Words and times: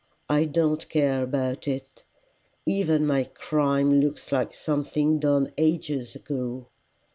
I 0.29 0.45
don't 0.45 0.89
care 0.89 1.21
about 1.21 1.67
it. 1.67 2.03
Even 2.65 3.05
my 3.05 3.25
crime 3.25 3.99
looks 4.01 4.31
like 4.31 4.55
something 4.55 5.19
done 5.19 5.51
ages 5.59 6.15
ago. 6.15 6.65